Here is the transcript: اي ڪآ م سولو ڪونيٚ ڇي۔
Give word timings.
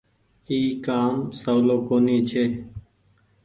اي 0.49 0.59
ڪآ 0.85 0.99
م 1.15 1.15
سولو 1.39 1.77
ڪونيٚ 1.87 2.25
ڇي۔ 2.29 2.43